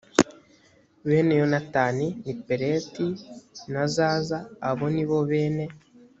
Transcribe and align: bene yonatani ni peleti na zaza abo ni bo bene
bene 1.07 1.33
yonatani 1.41 2.07
ni 2.23 2.33
peleti 2.45 3.07
na 3.71 3.83
zaza 3.95 4.37
abo 4.69 4.85
ni 4.95 5.03
bo 5.09 5.19
bene 5.29 5.65